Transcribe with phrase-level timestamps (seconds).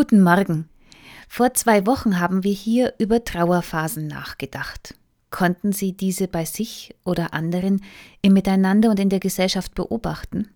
[0.00, 0.66] Guten Morgen.
[1.28, 4.94] Vor zwei Wochen haben wir hier über Trauerphasen nachgedacht.
[5.28, 7.84] Konnten Sie diese bei sich oder anderen
[8.22, 10.48] im Miteinander und in der Gesellschaft beobachten?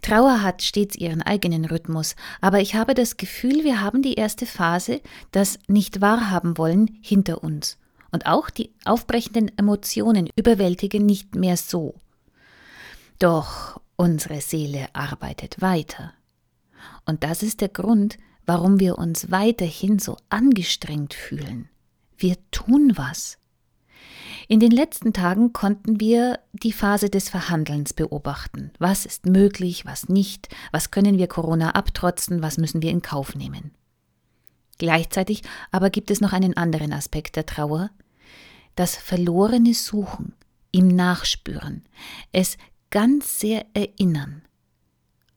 [0.00, 4.46] Trauer hat stets ihren eigenen Rhythmus, aber ich habe das Gefühl, wir haben die erste
[4.46, 5.00] Phase,
[5.32, 7.78] das nicht wahrhaben wollen, hinter uns.
[8.12, 11.96] Und auch die aufbrechenden Emotionen überwältigen nicht mehr so.
[13.18, 16.12] Doch unsere Seele arbeitet weiter.
[17.04, 21.68] Und das ist der Grund, warum wir uns weiterhin so angestrengt fühlen.
[22.16, 23.38] Wir tun was.
[24.48, 28.72] In den letzten Tagen konnten wir die Phase des Verhandelns beobachten.
[28.78, 33.34] Was ist möglich, was nicht, was können wir Corona abtrotzen, was müssen wir in Kauf
[33.34, 33.72] nehmen.
[34.78, 37.90] Gleichzeitig aber gibt es noch einen anderen Aspekt der Trauer,
[38.74, 40.34] das verlorene Suchen,
[40.72, 41.84] ihm nachspüren,
[42.32, 42.56] es
[42.90, 44.42] ganz sehr erinnern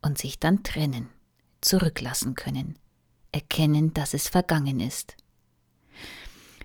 [0.02, 1.10] und sich dann trennen,
[1.62, 2.76] zurücklassen können
[3.36, 5.16] erkennen, dass es vergangen ist.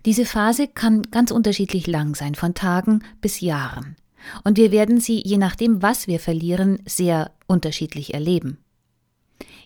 [0.06, 3.96] Diese Phase kann ganz unterschiedlich lang sein, von Tagen bis Jahren.
[4.44, 8.58] Und wir werden sie, je nachdem, was wir verlieren, sehr unterschiedlich erleben.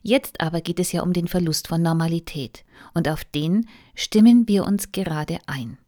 [0.02, 4.64] Jetzt aber geht es ja um den Verlust von Normalität, und auf den stimmen wir
[4.64, 5.78] uns gerade ein.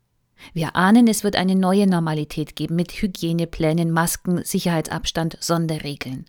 [0.53, 6.27] Wir ahnen, es wird eine neue Normalität geben mit Hygieneplänen, Masken, Sicherheitsabstand, Sonderregeln.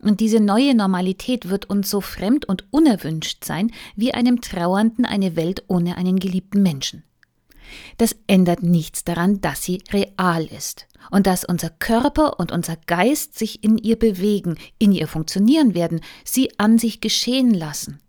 [0.00, 5.36] Und diese neue Normalität wird uns so fremd und unerwünscht sein, wie einem Trauernden eine
[5.36, 7.04] Welt ohne einen geliebten Menschen.
[7.98, 13.38] Das ändert nichts daran, dass sie real ist und dass unser Körper und unser Geist
[13.38, 18.00] sich in ihr bewegen, in ihr funktionieren werden, sie an sich geschehen lassen.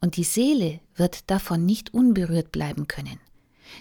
[0.00, 3.18] Und die Seele wird davon nicht unberührt bleiben können.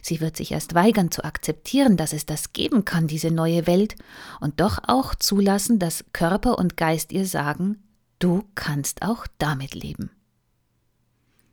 [0.01, 3.95] Sie wird sich erst weigern zu akzeptieren, dass es das geben kann, diese neue Welt,
[4.39, 7.83] und doch auch zulassen, dass Körper und Geist ihr sagen,
[8.19, 10.11] du kannst auch damit leben.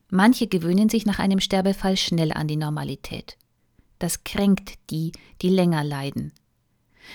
[0.08, 3.36] Manche gewöhnen sich nach einem Sterbefall schnell an die Normalität.
[3.98, 5.12] Das kränkt die,
[5.42, 6.32] die länger leiden.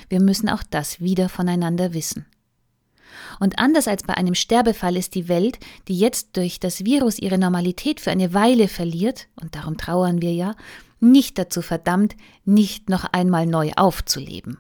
[0.10, 2.26] Wir müssen auch das wieder voneinander wissen.
[3.40, 7.38] Und anders als bei einem Sterbefall ist die Welt, die jetzt durch das Virus ihre
[7.38, 10.56] Normalität für eine Weile verliert, und darum trauern wir ja,
[11.00, 12.16] nicht dazu verdammt,
[12.46, 14.60] nicht noch einmal neu aufzuleben.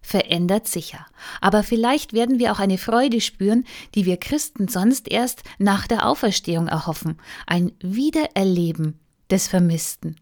[0.00, 1.04] Verändert sicher.
[1.40, 3.64] Aber vielleicht werden wir auch eine Freude spüren,
[3.96, 7.18] die wir Christen sonst erst nach der Auferstehung erhoffen.
[7.46, 10.16] Ein Wiedererleben des Vermissten.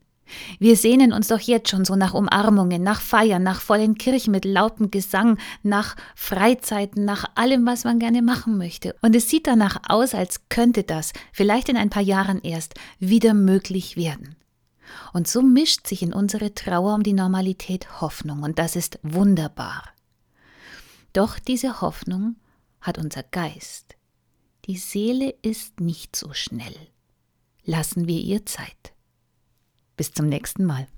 [0.58, 4.46] Wir sehnen uns doch jetzt schon so nach Umarmungen, nach Feiern, nach vollen Kirchen mit
[4.46, 8.96] lautem Gesang, nach Freizeiten, nach allem, was man gerne machen möchte.
[9.02, 13.34] Und es sieht danach aus, als könnte das, vielleicht in ein paar Jahren erst, wieder
[13.34, 14.36] möglich werden.
[15.12, 19.84] Und so mischt sich in unsere Trauer um die Normalität Hoffnung, und das ist wunderbar.
[21.12, 22.36] Doch diese Hoffnung
[22.80, 23.96] hat unser Geist.
[24.66, 26.74] Die Seele ist nicht so schnell.
[27.64, 28.92] Lassen wir ihr Zeit.
[29.96, 30.88] Bis zum nächsten Mal.